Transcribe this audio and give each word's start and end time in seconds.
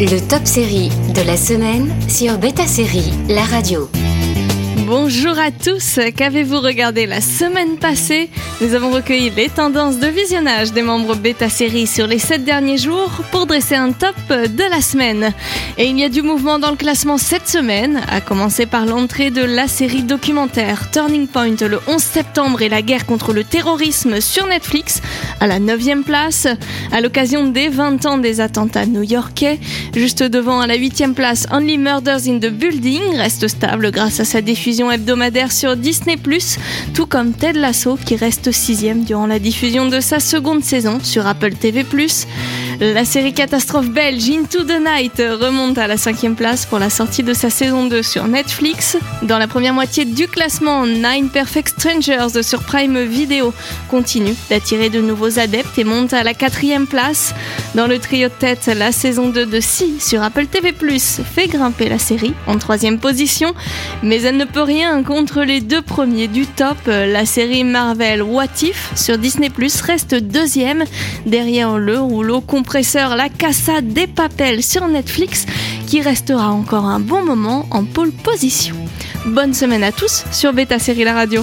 Le 0.00 0.20
top 0.20 0.46
série 0.46 0.90
de 1.12 1.22
la 1.26 1.36
semaine 1.36 1.92
sur 2.08 2.38
Beta 2.38 2.68
Série, 2.68 3.12
la 3.28 3.42
radio. 3.42 3.88
Bonjour 4.88 5.38
à 5.38 5.50
tous, 5.50 6.00
qu'avez-vous 6.16 6.60
regardé 6.60 7.04
la 7.04 7.20
semaine 7.20 7.76
passée? 7.76 8.30
Nous 8.62 8.72
avons 8.72 8.90
recueilli 8.90 9.28
les 9.28 9.50
tendances 9.50 9.98
de 9.98 10.06
visionnage 10.06 10.72
des 10.72 10.80
membres 10.80 11.14
bêta 11.14 11.50
série 11.50 11.86
sur 11.86 12.06
les 12.06 12.18
7 12.18 12.42
derniers 12.42 12.78
jours 12.78 13.10
pour 13.30 13.44
dresser 13.44 13.74
un 13.74 13.92
top 13.92 14.16
de 14.30 14.70
la 14.70 14.80
semaine. 14.80 15.34
Et 15.76 15.88
il 15.88 15.98
y 15.98 16.04
a 16.04 16.08
du 16.08 16.22
mouvement 16.22 16.58
dans 16.58 16.70
le 16.70 16.76
classement 16.76 17.18
cette 17.18 17.46
semaine, 17.46 18.00
à 18.10 18.22
commencer 18.22 18.64
par 18.64 18.86
l'entrée 18.86 19.30
de 19.30 19.42
la 19.42 19.68
série 19.68 20.04
documentaire 20.04 20.90
Turning 20.90 21.26
Point 21.26 21.56
le 21.60 21.80
11 21.86 22.02
septembre 22.02 22.62
et 22.62 22.70
la 22.70 22.80
guerre 22.80 23.04
contre 23.04 23.34
le 23.34 23.44
terrorisme 23.44 24.22
sur 24.22 24.46
Netflix, 24.46 25.02
à 25.40 25.46
la 25.46 25.58
9 25.58 26.02
place, 26.06 26.46
à 26.92 27.02
l'occasion 27.02 27.46
des 27.46 27.68
20 27.68 28.06
ans 28.06 28.16
des 28.16 28.40
attentats 28.40 28.86
new-yorkais, 28.86 29.60
juste 29.94 30.22
devant 30.22 30.60
à 30.60 30.66
la 30.66 30.76
8 30.76 31.14
place 31.14 31.46
Only 31.52 31.76
Murders 31.76 32.26
in 32.26 32.38
the 32.38 32.50
Building, 32.50 33.02
reste 33.16 33.48
stable 33.48 33.90
grâce 33.90 34.18
à 34.20 34.24
sa 34.24 34.40
diffusion 34.40 34.77
hebdomadaire 34.86 35.50
sur 35.50 35.76
Disney+, 35.76 36.16
tout 36.94 37.06
comme 37.06 37.32
Ted 37.32 37.58
Lasso 37.58 37.98
qui 38.04 38.16
reste 38.16 38.52
sixième 38.52 39.04
durant 39.04 39.26
la 39.26 39.38
diffusion 39.38 39.88
de 39.88 40.00
sa 40.00 40.20
seconde 40.20 40.62
saison 40.62 41.00
sur 41.02 41.26
Apple 41.26 41.54
TV+. 41.54 41.84
La 42.80 43.04
série 43.04 43.32
catastrophe 43.32 43.90
belge 43.90 44.30
Into 44.30 44.62
the 44.62 44.78
Night 44.80 45.14
remonte 45.18 45.78
à 45.78 45.88
la 45.88 45.96
cinquième 45.96 46.36
place 46.36 46.64
pour 46.64 46.78
la 46.78 46.90
sortie 46.90 47.24
de 47.24 47.34
sa 47.34 47.50
saison 47.50 47.86
2 47.86 48.04
sur 48.04 48.28
Netflix. 48.28 48.96
Dans 49.22 49.38
la 49.38 49.48
première 49.48 49.74
moitié 49.74 50.04
du 50.04 50.28
classement, 50.28 50.86
Nine 50.86 51.28
Perfect 51.28 51.74
Strangers 51.76 52.40
sur 52.44 52.62
Prime 52.62 53.02
Video 53.02 53.52
continue 53.90 54.36
d'attirer 54.48 54.90
de 54.90 55.00
nouveaux 55.00 55.40
adeptes 55.40 55.76
et 55.76 55.82
monte 55.82 56.12
à 56.12 56.22
la 56.22 56.34
quatrième 56.34 56.86
place. 56.86 57.34
Dans 57.74 57.88
le 57.88 57.98
trio 57.98 58.28
de 58.28 58.34
tête, 58.34 58.70
la 58.72 58.92
saison 58.92 59.28
2 59.28 59.44
de 59.44 59.58
Si 59.58 59.98
sur 59.98 60.22
Apple 60.22 60.46
TV+, 60.46 60.72
fait 61.00 61.48
grimper 61.48 61.88
la 61.88 61.98
série 61.98 62.34
en 62.46 62.58
troisième 62.58 63.00
position, 63.00 63.54
mais 64.04 64.22
elle 64.22 64.36
ne 64.36 64.44
peut 64.44 64.62
rien 64.62 65.02
contre 65.02 65.42
les 65.42 65.60
deux 65.60 65.82
premiers 65.82 66.28
du 66.28 66.46
top. 66.46 66.78
La 66.86 67.26
série 67.26 67.64
Marvel 67.64 68.22
What 68.22 68.62
If 68.62 68.92
sur 68.94 69.18
Disney+, 69.18 69.50
reste 69.82 70.14
deuxième 70.14 70.84
derrière 71.26 71.76
le 71.76 71.98
rouleau 71.98 72.40
complet 72.40 72.67
La 72.74 73.28
Casa 73.30 73.80
des 73.80 74.06
Papels 74.06 74.62
sur 74.62 74.86
Netflix 74.88 75.46
qui 75.86 76.02
restera 76.02 76.50
encore 76.50 76.84
un 76.84 77.00
bon 77.00 77.24
moment 77.24 77.66
en 77.70 77.84
pole 77.84 78.12
position. 78.12 78.76
Bonne 79.26 79.54
semaine 79.54 79.82
à 79.82 79.90
tous 79.90 80.24
sur 80.32 80.52
Beta 80.52 80.78
Série 80.78 81.04
La 81.04 81.14
Radio. 81.14 81.42